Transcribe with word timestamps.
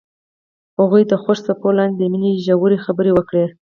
هغوی 0.79 1.03
د 1.07 1.13
خوښ 1.21 1.37
څپو 1.45 1.69
لاندې 1.77 1.97
د 1.99 2.03
مینې 2.13 2.31
ژورې 2.45 2.77
خبرې 2.85 3.11
وکړې. 3.13 3.45